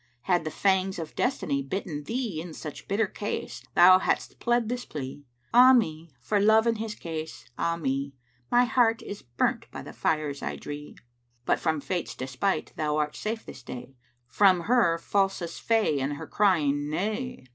[0.23, 4.67] Had the fangs of Destiny bitten thee * In such bitter case thou hadst pled
[4.67, 8.15] this plea, 'Ah me, for Love and his case, ah me:
[8.49, 10.95] My heart is burnt by the fires I dree!'
[11.45, 16.13] But from Fate's despight thou art safe this day; * From her falsest fay and
[16.13, 17.45] her crying 'Nay!'